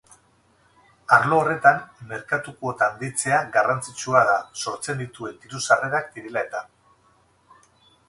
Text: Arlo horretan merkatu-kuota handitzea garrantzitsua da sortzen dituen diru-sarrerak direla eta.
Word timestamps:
Arlo 1.17 1.37
horretan 1.41 1.77
merkatu-kuota 2.13 2.89
handitzea 2.93 3.43
garrantzitsua 3.59 4.25
da 4.33 4.41
sortzen 4.65 5.01
dituen 5.07 5.41
diru-sarrerak 5.45 6.13
direla 6.19 6.49
eta. 6.51 6.69